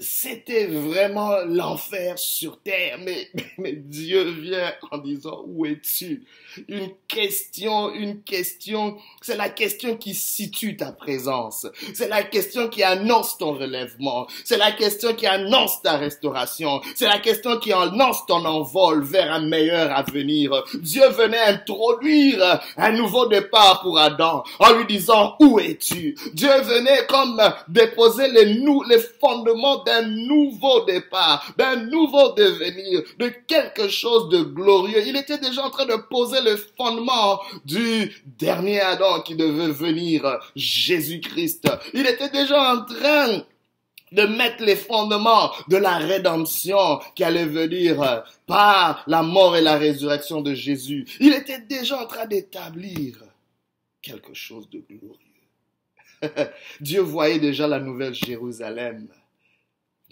c'était 0.00 0.66
vraiment 0.66 1.36
l'enfer 1.46 2.18
sur 2.18 2.60
terre. 2.60 2.98
Mais, 3.02 3.28
mais 3.58 3.72
Dieu 3.72 4.30
vient 4.30 4.72
en 4.90 4.98
disant, 4.98 5.44
où 5.46 5.66
es-tu? 5.66 6.24
Une 6.68 6.90
question, 7.08 7.92
une 7.92 8.22
question, 8.22 8.96
c'est 9.20 9.36
la 9.36 9.48
question 9.48 9.96
qui 9.96 10.14
situe 10.14 10.76
ta 10.76 10.92
présence. 10.92 11.66
C'est 11.94 12.08
la 12.08 12.22
question 12.22 12.68
qui 12.68 12.82
annonce 12.82 13.38
ton 13.38 13.54
relèvement. 13.54 14.26
C'est 14.44 14.56
la 14.56 14.72
question 14.72 15.14
qui 15.14 15.26
annonce 15.26 15.82
ta 15.82 15.96
restauration. 15.96 16.80
C'est 16.94 17.06
la 17.06 17.18
question 17.18 17.58
qui 17.58 17.72
annonce 17.72 18.24
ton 18.26 18.44
envol 18.44 19.02
vers 19.02 19.32
un 19.32 19.40
meilleur 19.40 19.90
avenir. 19.96 20.64
Dieu 20.74 21.08
venait 21.08 21.38
introduire 21.38 22.60
un 22.76 22.92
nouveau 22.92 23.26
départ 23.26 23.80
pour 23.82 23.98
Adam 23.98 24.44
en 24.58 24.72
lui 24.74 24.86
disant, 24.86 25.36
où 25.40 25.58
es-tu? 25.58 26.16
Dieu 26.32 26.50
venait 26.62 27.06
comme 27.08 27.40
déposer 27.68 28.28
les, 28.30 28.54
nous, 28.56 28.82
les 28.84 28.98
fondements 28.98 29.83
d'un 29.84 30.02
nouveau 30.02 30.84
départ, 30.84 31.52
d'un 31.56 31.76
nouveau 31.76 32.32
devenir, 32.32 33.02
de 33.18 33.28
quelque 33.46 33.88
chose 33.88 34.28
de 34.28 34.42
glorieux. 34.42 35.02
Il 35.06 35.16
était 35.16 35.38
déjà 35.38 35.64
en 35.64 35.70
train 35.70 35.86
de 35.86 35.96
poser 36.08 36.40
le 36.42 36.56
fondement 36.56 37.40
du 37.64 38.22
dernier 38.38 38.80
Adam 38.80 39.20
qui 39.22 39.36
devait 39.36 39.72
venir, 39.72 40.38
Jésus-Christ. 40.56 41.68
Il 41.92 42.06
était 42.06 42.30
déjà 42.30 42.74
en 42.74 42.84
train 42.84 43.44
de 44.12 44.22
mettre 44.22 44.62
les 44.62 44.76
fondements 44.76 45.50
de 45.68 45.76
la 45.76 45.98
rédemption 45.98 47.00
qui 47.14 47.24
allait 47.24 47.46
venir 47.46 48.24
par 48.46 49.02
la 49.06 49.22
mort 49.22 49.56
et 49.56 49.60
la 49.60 49.76
résurrection 49.76 50.40
de 50.40 50.54
Jésus. 50.54 51.06
Il 51.20 51.32
était 51.34 51.60
déjà 51.60 52.00
en 52.00 52.06
train 52.06 52.26
d'établir 52.26 53.24
quelque 54.00 54.34
chose 54.34 54.68
de 54.70 54.84
glorieux. 54.88 55.18
Dieu 56.80 57.00
voyait 57.00 57.38
déjà 57.38 57.66
la 57.66 57.80
nouvelle 57.80 58.14
Jérusalem 58.14 59.08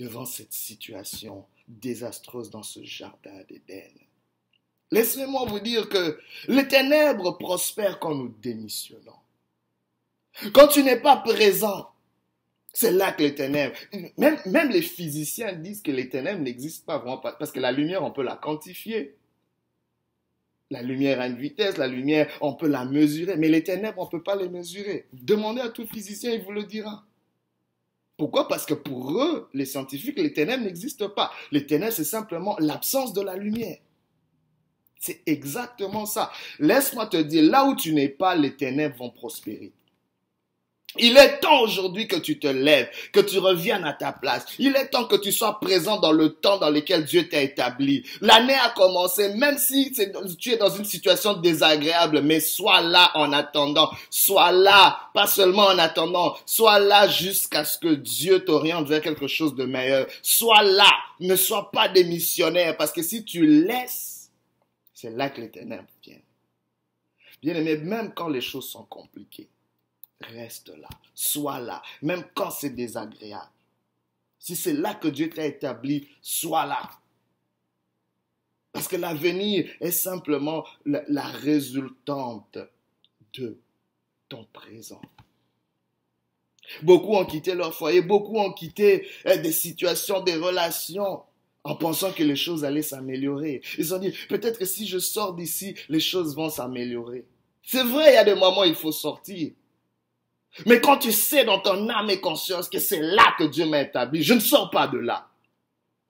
devant 0.02 0.24
cette 0.24 0.52
situation 0.52 1.44
désastreuse 1.68 2.50
dans 2.50 2.64
ce 2.64 2.82
jardin 2.82 3.38
d'Éden. 3.48 3.92
Laissez-moi 4.90 5.44
vous 5.46 5.60
dire 5.60 5.88
que 5.88 6.18
les 6.48 6.66
ténèbres 6.66 7.38
prospèrent 7.38 8.00
quand 8.00 8.14
nous 8.14 8.34
démissionnons. 8.42 9.20
Quand 10.52 10.66
tu 10.66 10.82
n'es 10.82 11.00
pas 11.00 11.18
présent, 11.18 11.90
c'est 12.72 12.90
là 12.90 13.12
que 13.12 13.22
les 13.22 13.34
ténèbres, 13.36 13.76
même, 14.18 14.70
les 14.70 14.82
physiciens 14.82 15.52
disent 15.52 15.82
que 15.82 15.92
les 15.92 16.08
ténèbres 16.08 16.42
n'existent 16.42 16.84
pas 16.84 16.98
vraiment 16.98 17.18
parce 17.18 17.52
que 17.52 17.60
la 17.60 17.70
lumière, 17.70 18.02
on 18.02 18.10
peut 18.10 18.24
la 18.24 18.36
quantifier. 18.36 19.14
La 20.70 20.82
lumière 20.82 21.20
a 21.20 21.28
une 21.28 21.36
vitesse, 21.36 21.76
la 21.76 21.86
lumière, 21.86 22.28
on 22.40 22.54
peut 22.54 22.66
la 22.66 22.84
mesurer, 22.84 23.36
mais 23.36 23.48
les 23.48 23.62
ténèbres, 23.62 24.00
on 24.00 24.06
ne 24.06 24.10
peut 24.10 24.22
pas 24.22 24.34
les 24.34 24.48
mesurer. 24.48 25.06
Demandez 25.12 25.60
à 25.60 25.68
tout 25.68 25.86
physicien, 25.86 26.32
il 26.32 26.42
vous 26.42 26.52
le 26.52 26.64
dira. 26.64 27.04
Pourquoi? 28.16 28.48
Parce 28.48 28.66
que 28.66 28.74
pour 28.74 29.20
eux, 29.20 29.48
les 29.54 29.66
scientifiques, 29.66 30.18
les 30.18 30.32
ténèbres 30.32 30.64
n'existent 30.64 31.08
pas. 31.08 31.32
Les 31.50 31.66
ténèbres, 31.66 31.92
c'est 31.92 32.04
simplement 32.04 32.56
l'absence 32.58 33.12
de 33.12 33.20
la 33.20 33.36
lumière. 33.36 33.78
C'est 35.00 35.22
exactement 35.26 36.06
ça. 36.06 36.30
Laisse-moi 36.60 37.06
te 37.06 37.16
dire, 37.16 37.42
là 37.42 37.64
où 37.64 37.74
tu 37.74 37.92
n'es 37.92 38.08
pas, 38.08 38.36
les 38.36 38.54
ténèbres 38.54 38.96
vont 38.96 39.10
prospérer. 39.10 39.72
Il 40.98 41.16
est 41.16 41.38
temps 41.38 41.62
aujourd'hui 41.62 42.06
que 42.06 42.16
tu 42.16 42.38
te 42.38 42.46
lèves, 42.46 42.90
que 43.12 43.20
tu 43.20 43.38
reviennes 43.38 43.84
à 43.84 43.94
ta 43.94 44.12
place. 44.12 44.44
Il 44.58 44.76
est 44.76 44.88
temps 44.88 45.06
que 45.06 45.16
tu 45.16 45.32
sois 45.32 45.58
présent 45.58 45.98
dans 45.98 46.12
le 46.12 46.34
temps 46.34 46.58
dans 46.58 46.68
lequel 46.70 47.04
Dieu 47.04 47.28
t'a 47.28 47.40
établi. 47.40 48.04
L'année 48.20 48.54
a 48.54 48.70
commencé, 48.70 49.34
même 49.34 49.56
si 49.56 49.92
tu 50.38 50.50
es 50.52 50.56
dans 50.56 50.68
une 50.68 50.84
situation 50.84 51.34
désagréable, 51.34 52.20
mais 52.20 52.40
sois 52.40 52.82
là 52.82 53.10
en 53.14 53.32
attendant. 53.32 53.90
Sois 54.10 54.52
là, 54.52 55.10
pas 55.14 55.26
seulement 55.26 55.66
en 55.66 55.78
attendant, 55.78 56.36
sois 56.44 56.78
là 56.78 57.08
jusqu'à 57.08 57.64
ce 57.64 57.78
que 57.78 57.94
Dieu 57.94 58.44
t'oriente 58.44 58.86
vers 58.86 59.00
quelque 59.00 59.26
chose 59.26 59.54
de 59.54 59.64
meilleur. 59.64 60.06
Sois 60.22 60.62
là, 60.62 60.90
ne 61.20 61.36
sois 61.36 61.70
pas 61.70 61.88
démissionnaire, 61.88 62.76
parce 62.76 62.92
que 62.92 63.02
si 63.02 63.24
tu 63.24 63.46
laisses, 63.46 64.30
c'est 64.92 65.10
là 65.10 65.30
que 65.30 65.40
les 65.40 65.50
ténèbres 65.50 65.88
viennent. 66.04 66.20
Bien 67.42 67.54
aimé, 67.54 67.76
même 67.76 68.12
quand 68.14 68.28
les 68.28 68.40
choses 68.40 68.68
sont 68.68 68.84
compliquées, 68.84 69.48
reste 70.22 70.68
là, 70.76 70.88
sois 71.14 71.60
là, 71.60 71.82
même 72.02 72.24
quand 72.34 72.50
c'est 72.50 72.70
désagréable. 72.70 73.50
Si 74.38 74.56
c'est 74.56 74.72
là 74.72 74.94
que 74.94 75.08
Dieu 75.08 75.30
t'a 75.30 75.46
établi, 75.46 76.08
sois 76.20 76.66
là. 76.66 76.90
Parce 78.72 78.88
que 78.88 78.96
l'avenir 78.96 79.70
est 79.80 79.92
simplement 79.92 80.64
la, 80.84 81.24
résultante 81.24 82.58
de 83.34 83.58
ton 84.28 84.46
présent. 84.52 85.00
Beaucoup 86.82 87.14
ont 87.14 87.26
quitté 87.26 87.54
leur 87.54 87.74
foyer, 87.74 88.00
beaucoup 88.00 88.38
ont 88.38 88.52
quitté 88.52 89.06
eh, 89.26 89.38
des 89.38 89.52
situations, 89.52 90.22
des 90.22 90.36
relations, 90.36 91.22
en 91.64 91.76
pensant 91.76 92.12
que 92.12 92.22
les 92.22 92.34
choses 92.34 92.64
allaient 92.64 92.82
s'améliorer. 92.82 93.62
Ils 93.78 93.94
ont 93.94 93.98
dit, 93.98 94.12
peut-être 94.28 94.58
que 94.58 94.64
si 94.64 94.86
je 94.86 94.98
sors 94.98 95.34
d'ici, 95.34 95.76
les 95.88 96.00
choses 96.00 96.34
vont 96.34 96.50
s'améliorer. 96.50 97.24
C'est 97.62 97.84
vrai, 97.84 98.12
il 98.12 98.14
y 98.14 98.18
a 98.18 98.24
des 98.24 98.34
moments 98.34 98.62
où 98.62 98.64
il 98.64 98.74
faut 98.74 98.90
sortir. 98.90 99.52
Mais 100.66 100.80
quand 100.80 100.98
tu 100.98 101.12
sais 101.12 101.44
dans 101.44 101.60
ton 101.60 101.88
âme 101.88 102.10
et 102.10 102.20
conscience 102.20 102.68
que 102.68 102.78
c'est 102.78 103.00
là 103.00 103.34
que 103.38 103.44
Dieu 103.44 103.66
m'a 103.66 103.82
établi, 103.82 104.22
je 104.22 104.34
ne 104.34 104.40
sors 104.40 104.70
pas 104.70 104.86
de 104.86 104.98
là. 104.98 105.28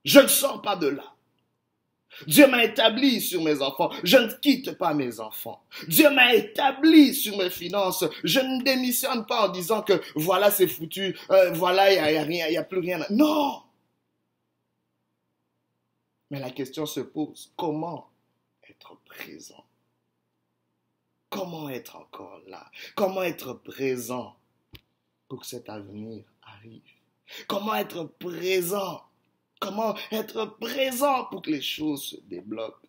Je 0.05 0.21
ne 0.21 0.27
sors 0.29 0.61
pas 0.63 0.77
de 0.77 0.89
là. 0.89 1.05
Dieu 2.27 2.47
m'a 2.47 2.65
établi 2.65 3.21
sur 3.21 3.43
mes 3.43 3.63
enfants. 3.63 3.91
Je 4.05 4.19
ne 4.19 4.33
quitte 4.41 4.73
pas 4.73 4.95
mes 4.95 5.21
enfants. 5.21 5.63
Dieu 5.89 6.11
m'a 6.11 6.35
établi 6.35 7.15
sur 7.15 7.37
mes 7.39 7.51
finances. 7.51 8.05
Je 8.25 8.41
ne 8.41 8.63
démissionne 8.63 9.25
pas 9.27 9.49
en 9.49 9.53
disant 9.53 9.83
que 9.83 10.01
voilà, 10.15 10.51
c'est 10.51 10.69
foutu. 10.69 11.17
Euh, 11.31 11.53
voilà, 11.53 11.91
il 11.93 12.13
n'y 12.13 12.19
a, 12.19 12.21
a 12.21 12.25
rien, 12.25 12.47
il 12.49 12.51
n'y 12.51 12.57
a 12.59 12.65
plus 12.65 12.81
rien. 12.81 13.05
Non. 13.11 13.63
Mais 16.31 16.41
la 16.41 16.51
question 16.51 16.87
se 16.87 17.01
pose, 17.01 17.53
comment 17.57 18.11
être 18.69 18.97
présent? 19.05 19.65
Comment 21.33 21.71
être 21.71 21.97
encore 21.97 22.43
là? 22.47 22.71
Comment 22.95 23.23
être 23.23 23.55
présent 23.55 24.37
pour 25.29 25.41
que 25.41 25.47
cet 25.47 25.71
avenir 25.71 26.25
arrive? 26.43 26.83
Comment 27.49 27.75
être 27.75 28.05
présent? 28.05 29.03
Comment 29.59 29.95
être 30.11 30.45
présent 30.61 31.25
pour 31.25 31.41
que 31.41 31.51
les 31.51 31.63
choses 31.63 32.05
se 32.05 32.17
débloquent? 32.29 32.87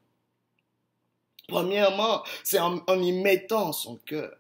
Premièrement, 1.47 2.21
c'est 2.43 2.59
en, 2.59 2.83
y 3.01 3.13
mettant 3.13 3.71
son 3.71 3.95
cœur, 3.95 4.35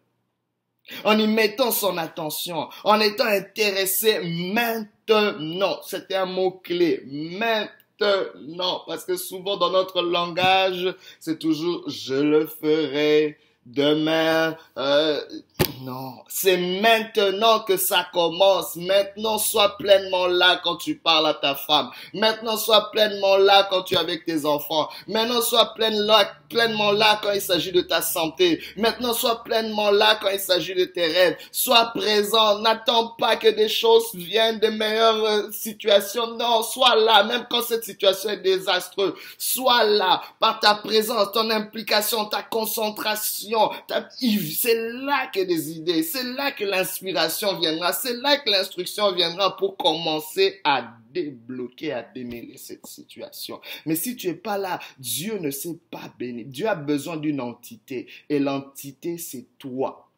en 1.05 1.17
y 1.17 1.27
mettant 1.27 1.71
son 1.71 1.97
attention, 1.97 2.67
en 2.83 2.99
étant 2.99 3.27
intéressé 3.27 4.19
maintenant. 4.53 5.81
C'était 5.81 6.15
un 6.15 6.25
mot-clé, 6.25 7.03
maintenant. 7.05 8.83
Parce 8.85 9.05
que 9.05 9.15
souvent 9.15 9.55
dans 9.55 9.69
notre 9.69 10.01
langage, 10.01 10.93
c'est 11.21 11.39
toujours 11.39 11.89
je 11.89 12.15
le 12.15 12.47
ferai, 12.47 13.39
demain, 13.65 14.55
euh, 14.77 15.19
non, 15.81 16.15
c'est 16.27 16.57
maintenant 16.57 17.61
que 17.61 17.77
ça 17.77 18.07
commence. 18.13 18.75
Maintenant, 18.75 19.37
sois 19.37 19.77
pleinement 19.77 20.27
là 20.27 20.59
quand 20.63 20.77
tu 20.77 20.95
parles 20.95 21.27
à 21.27 21.33
ta 21.33 21.55
femme. 21.55 21.89
Maintenant, 22.13 22.57
sois 22.57 22.91
pleinement 22.91 23.37
là 23.37 23.67
quand 23.69 23.83
tu 23.83 23.95
es 23.95 23.97
avec 23.97 24.25
tes 24.25 24.45
enfants. 24.45 24.89
Maintenant, 25.07 25.41
sois 25.41 25.73
pleinement 25.73 26.91
là 26.91 27.19
quand 27.21 27.31
il 27.31 27.41
s'agit 27.41 27.71
de 27.71 27.81
ta 27.81 28.01
santé. 28.01 28.61
Maintenant, 28.77 29.13
sois 29.13 29.43
pleinement 29.43 29.91
là 29.91 30.17
quand 30.21 30.29
il 30.29 30.39
s'agit 30.39 30.75
de 30.75 30.85
tes 30.85 31.07
rêves. 31.07 31.37
Sois 31.51 31.91
présent. 31.95 32.59
N'attends 32.59 33.15
pas 33.19 33.35
que 33.35 33.49
des 33.49 33.69
choses 33.69 34.13
viennent 34.13 34.59
de 34.59 34.67
meilleures 34.67 35.23
euh, 35.23 35.51
situations. 35.51 36.35
Non, 36.35 36.63
sois 36.63 36.95
là, 36.95 37.23
même 37.23 37.45
quand 37.49 37.61
cette 37.61 37.83
situation 37.83 38.29
est 38.29 38.37
désastreuse. 38.37 39.13
Sois 39.37 39.83
là 39.83 40.21
par 40.39 40.59
ta 40.59 40.75
présence, 40.75 41.31
ton 41.33 41.49
implication, 41.49 42.25
ta 42.25 42.41
concentration. 42.41 43.52
C'est 44.17 44.91
là 44.91 45.27
que 45.27 45.43
des 45.43 45.71
idées. 45.71 46.03
C'est 46.03 46.23
là 46.23 46.51
que 46.51 46.63
l'inspiration 46.63 47.59
viendra. 47.59 47.93
C'est 47.93 48.15
là 48.15 48.37
que 48.37 48.49
l'instruction 48.49 49.13
viendra 49.13 49.55
pour 49.57 49.77
commencer 49.77 50.59
à 50.63 50.95
débloquer, 51.11 51.93
à 51.93 52.03
démêler 52.03 52.57
cette 52.57 52.85
situation. 52.85 53.61
Mais 53.85 53.95
si 53.95 54.15
tu 54.15 54.27
es 54.27 54.33
pas 54.33 54.57
là, 54.57 54.79
Dieu 54.97 55.37
ne 55.39 55.51
sait 55.51 55.79
pas 55.91 56.13
bénir. 56.17 56.45
Dieu 56.47 56.67
a 56.67 56.75
besoin 56.75 57.17
d'une 57.17 57.41
entité. 57.41 58.07
Et 58.29 58.39
l'entité, 58.39 59.17
c'est 59.17 59.47
toi. 59.57 60.09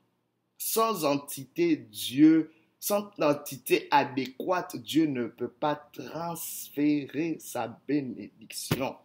Sans 0.57 1.05
entité, 1.05 1.75
Dieu, 1.75 2.51
sans 2.79 3.09
entité 3.19 3.87
adéquate, 3.91 4.77
Dieu 4.77 5.05
ne 5.05 5.25
peut 5.27 5.49
pas 5.49 5.75
transférer 5.93 7.37
sa 7.39 7.79
bénédiction. 7.87 8.95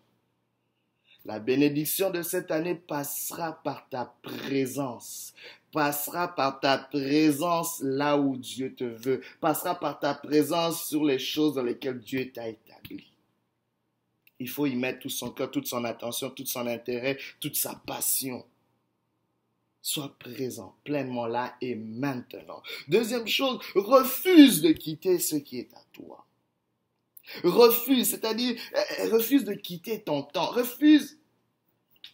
La 1.26 1.38
bénédiction 1.38 2.10
de 2.10 2.22
cette 2.22 2.50
année 2.50 2.74
passera 2.74 3.60
par 3.62 3.88
ta 3.90 4.14
présence, 4.22 5.34
passera 5.70 6.34
par 6.34 6.60
ta 6.60 6.78
présence 6.78 7.80
là 7.82 8.16
où 8.16 8.36
Dieu 8.36 8.74
te 8.74 8.84
veut, 8.84 9.20
passera 9.40 9.78
par 9.78 10.00
ta 10.00 10.14
présence 10.14 10.88
sur 10.88 11.04
les 11.04 11.18
choses 11.18 11.54
dans 11.54 11.62
lesquelles 11.62 12.00
Dieu 12.00 12.32
t'a 12.32 12.48
établi. 12.48 13.10
Il 14.38 14.48
faut 14.48 14.64
y 14.64 14.74
mettre 14.74 15.00
tout 15.00 15.10
son 15.10 15.30
cœur, 15.30 15.50
toute 15.50 15.66
son 15.66 15.84
attention, 15.84 16.30
tout 16.30 16.46
son 16.46 16.66
intérêt, 16.66 17.18
toute 17.38 17.56
sa 17.56 17.74
passion. 17.86 18.44
Sois 19.82 20.14
présent 20.18 20.74
pleinement 20.84 21.26
là 21.26 21.54
et 21.60 21.74
maintenant. 21.74 22.62
Deuxième 22.88 23.26
chose, 23.26 23.60
refuse 23.74 24.62
de 24.62 24.72
quitter 24.72 25.18
ce 25.18 25.36
qui 25.36 25.58
est 25.58 25.74
à 25.74 25.82
toi. 25.92 26.24
Refuse, 27.44 28.10
c'est-à-dire, 28.10 28.56
euh, 28.74 29.10
refuse 29.10 29.44
de 29.44 29.54
quitter 29.54 30.00
ton 30.00 30.22
temps. 30.22 30.46
Refuse. 30.46 31.18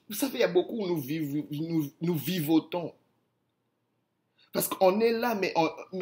Vous 0.08 0.14
savez, 0.14 0.38
il 0.38 0.40
y 0.40 0.44
a 0.44 0.49
beaucoup 0.49 0.85
où 0.85 0.87
nous, 0.87 1.46
nous, 1.50 1.90
nous 2.00 2.14
vivotons. 2.14 2.92
Parce 4.52 4.68
qu'on 4.68 5.00
est 5.00 5.12
là, 5.12 5.35
mais 5.35 5.52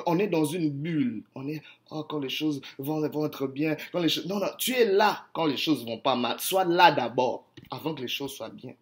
on, 0.07 0.19
est 0.19 0.29
dans 0.29 0.45
une 0.45 0.71
bulle. 0.71 1.25
On 1.35 1.49
est, 1.49 1.61
oh, 1.91 2.05
quand 2.05 2.21
les 2.21 2.29
choses 2.29 2.61
vont, 2.79 3.01
vont 3.09 3.27
être 3.27 3.49
bien, 3.49 3.77
quand 3.91 4.01
les 4.01 4.09
choses... 4.09 4.27
Non, 4.27 4.39
non, 4.39 4.47
tu 4.59 4.73
es 4.75 4.85
là 4.85 5.27
quand 5.33 5.47
les 5.47 5.57
choses 5.57 5.85
vont 5.85 5.99
pas 5.99 6.15
mal. 6.15 6.39
Sois 6.39 6.65
là 6.65 6.93
d'abord, 6.93 7.47
avant 7.71 7.95
que 7.95 8.03
les 8.03 8.09
choses 8.09 8.33
soient 8.33 8.51
bien. 8.51 8.75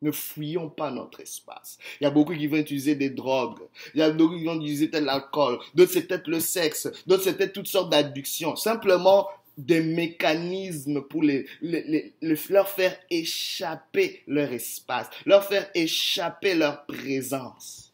Ne 0.00 0.12
fouillons 0.12 0.70
pas 0.70 0.90
notre 0.90 1.20
espace. 1.20 1.78
Il 2.00 2.04
y 2.04 2.06
a 2.06 2.10
beaucoup 2.10 2.34
qui 2.34 2.46
vont 2.46 2.56
utiliser 2.56 2.94
des 2.94 3.10
drogues. 3.10 3.58
Il 3.94 4.00
y 4.00 4.02
a 4.02 4.10
beaucoup 4.10 4.36
qui 4.36 4.44
vont 4.44 4.56
utiliser 4.56 4.90
tel 4.90 5.04
l'alcool. 5.04 5.58
D'autres, 5.74 5.92
c'est 5.92 6.06
peut-être 6.06 6.28
le 6.28 6.40
sexe. 6.40 6.88
D'autres, 7.06 7.24
c'est 7.24 7.36
peut-être 7.36 7.52
toutes 7.52 7.66
sortes 7.66 7.90
d'addictions. 7.90 8.54
Simplement 8.54 9.28
des 9.56 9.80
mécanismes 9.80 11.02
pour 11.02 11.24
les, 11.24 11.46
les, 11.60 12.14
leur 12.20 12.68
faire 12.68 12.96
échapper 13.10 14.22
leur 14.28 14.52
espace, 14.52 15.10
leur 15.26 15.44
faire 15.44 15.68
échapper 15.74 16.54
leur 16.54 16.86
présence. 16.86 17.92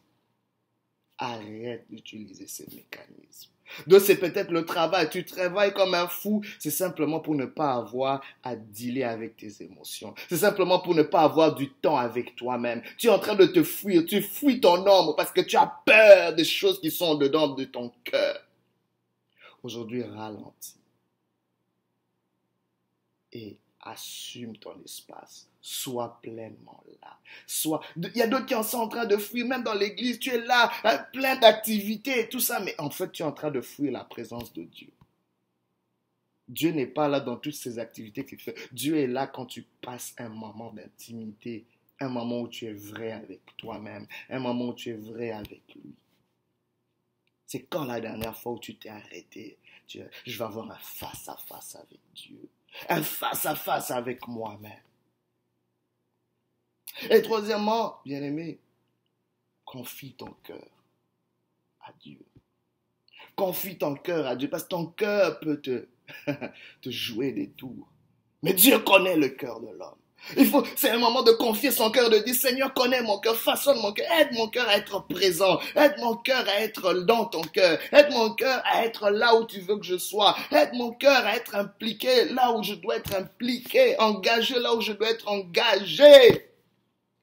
Arrête 1.17 1.85
d'utiliser 1.89 2.45
ces 2.45 2.67
mécanismes. 2.67 3.54
Donc 3.87 4.01
c'est 4.01 4.17
peut-être 4.17 4.51
le 4.51 4.65
travail. 4.65 5.09
Tu 5.09 5.25
travailles 5.25 5.73
comme 5.73 5.93
un 5.93 6.07
fou. 6.07 6.41
C'est 6.59 6.71
simplement 6.71 7.19
pour 7.19 7.35
ne 7.35 7.45
pas 7.45 7.73
avoir 7.73 8.21
à 8.43 8.55
dealer 8.55 9.03
avec 9.03 9.37
tes 9.37 9.63
émotions. 9.63 10.13
C'est 10.29 10.37
simplement 10.37 10.79
pour 10.79 10.95
ne 10.95 11.03
pas 11.03 11.21
avoir 11.21 11.55
du 11.55 11.71
temps 11.71 11.97
avec 11.97 12.35
toi-même. 12.35 12.81
Tu 12.97 13.07
es 13.07 13.09
en 13.09 13.19
train 13.19 13.35
de 13.35 13.45
te 13.45 13.63
fuir. 13.63 14.05
Tu 14.05 14.21
fuis 14.21 14.59
ton 14.59 14.87
ombre 14.87 15.15
parce 15.15 15.31
que 15.31 15.41
tu 15.41 15.55
as 15.57 15.71
peur 15.85 16.33
des 16.33 16.45
choses 16.45 16.79
qui 16.79 16.91
sont 16.91 17.15
dedans 17.15 17.49
de 17.49 17.65
ton 17.65 17.91
cœur. 18.03 18.41
Aujourd'hui, 19.63 20.03
ralentis. 20.03 20.75
Et 23.31 23.57
assume 23.85 24.57
ton 24.57 24.75
espace. 24.83 25.47
Sois 25.61 26.19
pleinement 26.21 26.83
là. 27.01 27.17
Sois... 27.47 27.81
Il 27.95 28.15
y 28.15 28.21
a 28.21 28.27
d'autres 28.27 28.45
qui 28.45 28.53
sont 28.63 28.79
en 28.79 28.87
train 28.87 29.05
de 29.05 29.17
fuir, 29.17 29.45
même 29.45 29.63
dans 29.63 29.73
l'église, 29.73 30.19
tu 30.19 30.31
es 30.31 30.45
là, 30.45 30.71
hein, 30.83 31.05
plein 31.13 31.37
d'activités 31.37 32.21
et 32.21 32.29
tout 32.29 32.39
ça, 32.39 32.59
mais 32.59 32.75
en 32.79 32.89
fait, 32.89 33.11
tu 33.11 33.23
es 33.23 33.25
en 33.25 33.31
train 33.31 33.51
de 33.51 33.61
fuir 33.61 33.91
la 33.91 34.03
présence 34.03 34.51
de 34.53 34.63
Dieu. 34.63 34.89
Dieu 36.47 36.71
n'est 36.71 36.85
pas 36.85 37.07
là 37.07 37.19
dans 37.19 37.37
toutes 37.37 37.55
ces 37.55 37.79
activités 37.79 38.25
qu'il 38.25 38.39
fait. 38.39 38.55
Dieu 38.71 38.97
est 38.97 39.07
là 39.07 39.27
quand 39.27 39.45
tu 39.45 39.63
passes 39.81 40.13
un 40.17 40.29
moment 40.29 40.71
d'intimité, 40.73 41.65
un 41.99 42.09
moment 42.09 42.41
où 42.41 42.47
tu 42.47 42.65
es 42.65 42.73
vrai 42.73 43.11
avec 43.11 43.41
toi-même, 43.57 44.05
un 44.29 44.39
moment 44.39 44.67
où 44.67 44.73
tu 44.73 44.89
es 44.89 44.97
vrai 44.97 45.31
avec 45.31 45.63
lui. 45.73 45.95
C'est 47.47 47.63
quand 47.63 47.85
la 47.85 47.99
dernière 47.99 48.37
fois 48.37 48.53
où 48.53 48.59
tu 48.59 48.75
t'es 48.75 48.89
arrêté, 48.89 49.57
je 49.87 50.01
vais 50.37 50.43
avoir 50.43 50.69
un 50.69 50.79
face 50.79 51.29
à 51.29 51.37
face 51.37 51.75
avec 51.75 51.99
Dieu 52.13 52.49
un 52.89 53.01
face-à-face 53.01 53.91
avec 53.91 54.27
moi-même. 54.27 54.71
Et 57.09 57.21
troisièmement, 57.21 57.99
bien-aimé, 58.05 58.59
confie 59.65 60.13
ton 60.13 60.31
cœur 60.43 60.67
à 61.81 61.91
Dieu. 62.01 62.19
Confie 63.35 63.77
ton 63.77 63.95
cœur 63.95 64.27
à 64.27 64.35
Dieu, 64.35 64.49
parce 64.49 64.63
que 64.63 64.69
ton 64.69 64.87
cœur 64.87 65.39
peut 65.39 65.59
te, 65.59 65.87
te 66.81 66.89
jouer 66.89 67.31
des 67.31 67.49
tours. 67.49 67.87
Mais 68.43 68.53
Dieu 68.53 68.79
connaît 68.79 69.17
le 69.17 69.29
cœur 69.29 69.59
de 69.59 69.69
l'homme. 69.69 69.97
Il 70.37 70.47
faut, 70.47 70.63
c'est 70.75 70.89
un 70.89 70.97
moment 70.97 71.21
de 71.21 71.31
confier 71.31 71.71
son 71.71 71.91
cœur, 71.91 72.09
de 72.09 72.17
dire, 72.19 72.35
Seigneur, 72.35 72.73
connais 72.73 73.01
mon 73.01 73.19
cœur, 73.19 73.35
façonne 73.35 73.79
mon 73.79 73.91
cœur, 73.91 74.07
aide 74.19 74.29
mon 74.33 74.47
cœur 74.47 74.67
à 74.67 74.77
être 74.77 75.05
présent, 75.07 75.59
aide 75.75 75.95
mon 75.99 76.15
cœur 76.15 76.43
à 76.47 76.61
être 76.61 76.93
dans 76.93 77.25
ton 77.25 77.41
cœur, 77.41 77.77
aide 77.91 78.11
mon 78.11 78.31
cœur 78.31 78.61
à 78.65 78.85
être 78.85 79.09
là 79.09 79.35
où 79.35 79.45
tu 79.45 79.59
veux 79.59 79.77
que 79.77 79.85
je 79.85 79.97
sois, 79.97 80.35
aide 80.51 80.71
mon 80.73 80.91
cœur 80.91 81.25
à 81.25 81.35
être 81.35 81.55
impliqué 81.55 82.25
là 82.25 82.51
où 82.53 82.63
je 82.63 82.73
dois 82.73 82.97
être 82.97 83.15
impliqué, 83.15 83.99
engagé 83.99 84.59
là 84.59 84.73
où 84.73 84.81
je 84.81 84.93
dois 84.93 85.09
être 85.09 85.27
engagé. 85.27 86.49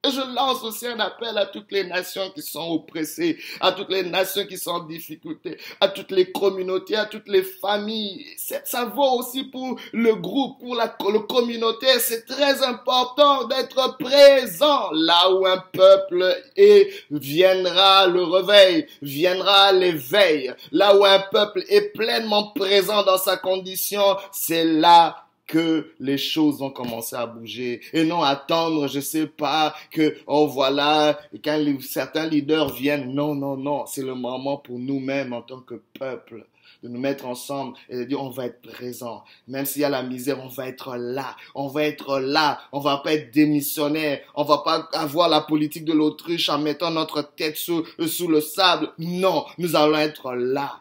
Et 0.04 0.10
je 0.10 0.34
lance 0.34 0.64
aussi 0.64 0.88
un 0.88 0.98
appel 0.98 1.38
à 1.38 1.46
toutes 1.46 1.70
les 1.70 1.84
nations 1.84 2.28
qui 2.30 2.42
sont 2.42 2.72
oppressées, 2.72 3.38
à 3.60 3.70
toutes 3.70 3.90
les 3.90 4.02
nations 4.02 4.44
qui 4.46 4.58
sont 4.58 4.72
en 4.72 4.80
difficulté, 4.80 5.56
à 5.80 5.86
toutes 5.86 6.10
les 6.10 6.32
communautés, 6.32 6.96
à 6.96 7.06
toutes 7.06 7.28
les 7.28 7.44
familles. 7.44 8.26
Ça 8.64 8.84
vaut 8.86 9.20
aussi 9.20 9.44
pour 9.44 9.78
le 9.92 10.16
groupe, 10.16 10.58
pour 10.58 10.74
la 10.74 10.96
le 11.08 11.20
communauté. 11.20 11.86
C'est 12.00 12.26
très 12.26 12.64
important 12.64 13.46
d'être 13.46 13.96
présent 13.98 14.90
là 14.90 15.30
où 15.30 15.46
un 15.46 15.58
peuple 15.72 16.36
est, 16.56 16.90
viendra 17.12 18.08
le 18.08 18.24
réveil, 18.24 18.88
viendra 19.02 19.70
l'éveil. 19.70 20.52
Là 20.72 20.96
où 20.96 21.04
un 21.04 21.20
peuple 21.30 21.62
est 21.68 21.92
pleinement 21.92 22.50
présent 22.52 23.04
dans 23.04 23.18
sa 23.18 23.36
condition, 23.36 24.16
c'est 24.32 24.64
là 24.64 25.26
que 25.52 25.92
les 26.00 26.16
choses 26.16 26.60
vont 26.60 26.70
commencer 26.70 27.14
à 27.14 27.26
bouger 27.26 27.82
et 27.92 28.04
non 28.04 28.22
attendre, 28.22 28.88
je 28.88 29.00
sais 29.00 29.26
pas, 29.26 29.74
que, 29.90 30.16
oh 30.26 30.46
voilà, 30.46 31.20
quand 31.44 31.62
certains 31.82 32.26
leaders 32.26 32.72
viennent, 32.72 33.12
non, 33.12 33.34
non, 33.34 33.58
non, 33.58 33.84
c'est 33.84 34.02
le 34.02 34.14
moment 34.14 34.56
pour 34.56 34.78
nous-mêmes 34.78 35.34
en 35.34 35.42
tant 35.42 35.60
que 35.60 35.74
peuple 35.98 36.46
de 36.82 36.88
nous 36.88 36.98
mettre 36.98 37.26
ensemble 37.26 37.76
et 37.90 37.98
de 37.98 38.04
dire 38.04 38.22
on 38.22 38.30
va 38.30 38.46
être 38.46 38.62
présent. 38.62 39.24
Même 39.46 39.66
s'il 39.66 39.82
y 39.82 39.84
a 39.84 39.90
la 39.90 40.02
misère, 40.02 40.42
on 40.42 40.48
va 40.48 40.68
être 40.68 40.96
là. 40.96 41.36
On 41.54 41.68
va 41.68 41.84
être 41.84 42.18
là. 42.18 42.58
On 42.72 42.80
va 42.80 42.96
pas 42.96 43.12
être 43.12 43.30
démissionnaire. 43.30 44.20
On 44.34 44.44
va 44.44 44.58
pas 44.64 44.88
avoir 44.94 45.28
la 45.28 45.42
politique 45.42 45.84
de 45.84 45.92
l'autruche 45.92 46.48
en 46.48 46.58
mettant 46.58 46.90
notre 46.90 47.22
tête 47.22 47.56
sous, 47.56 47.84
sous 48.06 48.26
le 48.26 48.40
sable. 48.40 48.88
Non, 48.98 49.44
nous 49.58 49.76
allons 49.76 49.98
être 49.98 50.32
là. 50.32 50.80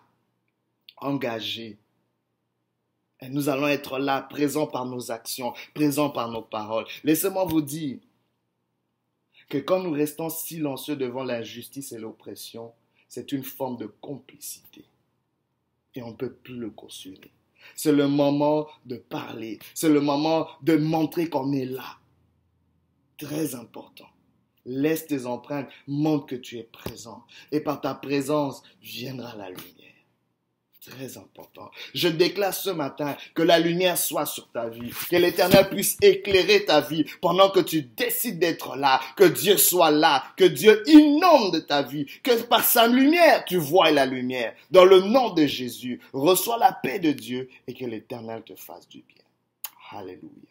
Engagés 0.97 1.80
nous 3.29 3.49
allons 3.49 3.67
être 3.67 3.99
là, 3.99 4.21
présents 4.21 4.67
par 4.67 4.85
nos 4.85 5.11
actions, 5.11 5.53
présents 5.73 6.09
par 6.09 6.29
nos 6.29 6.41
paroles. 6.41 6.85
Laissez-moi 7.03 7.45
vous 7.45 7.61
dire 7.61 7.99
que 9.49 9.57
quand 9.57 9.81
nous 9.83 9.91
restons 9.91 10.29
silencieux 10.29 10.95
devant 10.95 11.23
l'injustice 11.23 11.91
et 11.91 11.99
l'oppression, 11.99 12.71
c'est 13.07 13.31
une 13.31 13.43
forme 13.43 13.77
de 13.77 13.85
complicité. 13.85 14.85
Et 15.93 16.01
on 16.01 16.11
ne 16.11 16.15
peut 16.15 16.31
plus 16.31 16.55
le 16.55 16.69
cautionner. 16.69 17.31
C'est 17.75 17.91
le 17.91 18.07
moment 18.07 18.67
de 18.85 18.95
parler. 18.95 19.59
C'est 19.73 19.89
le 19.89 20.01
moment 20.01 20.47
de 20.63 20.77
montrer 20.77 21.29
qu'on 21.29 21.51
est 21.51 21.65
là. 21.65 21.97
Très 23.17 23.53
important. 23.53 24.07
Laisse 24.65 25.07
tes 25.07 25.25
empreintes, 25.25 25.69
montre 25.87 26.27
que 26.27 26.35
tu 26.35 26.57
es 26.57 26.63
présent. 26.63 27.23
Et 27.51 27.59
par 27.59 27.81
ta 27.81 27.93
présence 27.93 28.63
viendra 28.81 29.35
la 29.35 29.49
lumière. 29.49 29.90
Très 30.83 31.15
important. 31.15 31.69
Je 31.93 32.07
déclare 32.07 32.55
ce 32.55 32.71
matin 32.71 33.15
que 33.35 33.43
la 33.43 33.59
lumière 33.59 33.99
soit 33.99 34.25
sur 34.25 34.49
ta 34.49 34.67
vie, 34.67 34.91
que 35.11 35.15
l'Éternel 35.15 35.69
puisse 35.69 35.95
éclairer 36.01 36.65
ta 36.65 36.81
vie 36.81 37.05
pendant 37.21 37.51
que 37.51 37.59
tu 37.59 37.83
décides 37.83 38.39
d'être 38.39 38.75
là, 38.77 38.99
que 39.15 39.25
Dieu 39.25 39.57
soit 39.57 39.91
là, 39.91 40.23
que 40.37 40.43
Dieu 40.43 40.81
inonde 40.87 41.67
ta 41.67 41.83
vie, 41.83 42.07
que 42.23 42.41
par 42.43 42.63
sa 42.63 42.87
lumière 42.87 43.45
tu 43.45 43.57
vois 43.57 43.91
la 43.91 44.07
lumière. 44.07 44.55
Dans 44.71 44.85
le 44.85 45.01
nom 45.01 45.29
de 45.29 45.45
Jésus, 45.45 46.01
reçois 46.13 46.57
la 46.57 46.71
paix 46.71 46.97
de 46.97 47.11
Dieu 47.11 47.47
et 47.67 47.75
que 47.75 47.85
l'Éternel 47.85 48.41
te 48.41 48.55
fasse 48.55 48.87
du 48.89 49.03
bien. 49.07 49.23
Alléluia. 49.91 50.50